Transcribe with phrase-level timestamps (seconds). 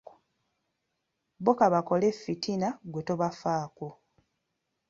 [1.43, 3.87] Bo ka bakole effitina ggwe tobafaako.